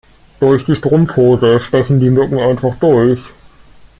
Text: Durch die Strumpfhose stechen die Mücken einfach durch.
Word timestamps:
Durch 0.39 0.65
die 0.65 0.75
Strumpfhose 0.75 1.59
stechen 1.59 1.99
die 1.99 2.09
Mücken 2.09 2.39
einfach 2.39 2.75
durch. 2.77 3.21